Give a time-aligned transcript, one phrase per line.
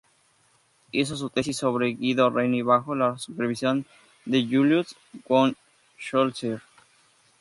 [0.91, 3.85] Hizo su tesis sobre Guido Reni bajo la supervisión
[4.25, 4.95] de Julius
[5.29, 5.55] von
[5.99, 6.63] Schlosser.